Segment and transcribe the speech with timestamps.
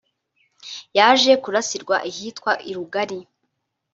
[0.97, 3.19] yaje kurasirwa ahitwa i Rugari